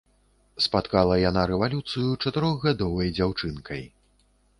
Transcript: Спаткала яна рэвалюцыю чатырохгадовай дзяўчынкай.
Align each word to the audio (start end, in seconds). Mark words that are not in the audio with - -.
Спаткала 0.65 1.17
яна 1.29 1.43
рэвалюцыю 1.51 2.05
чатырохгадовай 2.23 3.13
дзяўчынкай. 3.19 3.83